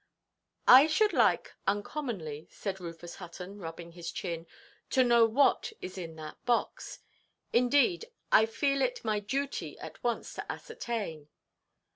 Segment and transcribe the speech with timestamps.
[0.67, 4.47] "I should like uncommonly," said Rufus Hutton, rubbing his chin,
[4.89, 7.01] "to know what is in that box.
[7.53, 11.29] Indeed, I feel it my duty at once to ascertain."